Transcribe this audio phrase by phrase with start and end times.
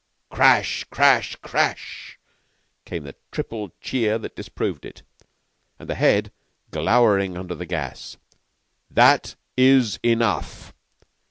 [0.31, 2.17] Crash crash crash
[2.85, 5.03] came the triple cheer that disproved it,
[5.77, 6.31] and the Head
[6.71, 8.17] glowered under the gas.
[8.89, 10.73] "That is enough.